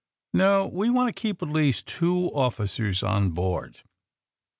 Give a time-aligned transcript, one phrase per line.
[0.01, 0.03] *^
[0.33, 3.81] No; we want to keep at least two officers on board.